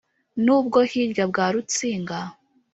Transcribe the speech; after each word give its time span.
N'ubwo 0.43 0.77
hirya 0.91 1.25
bwa 1.31 1.45
Rutsinga 1.53 2.19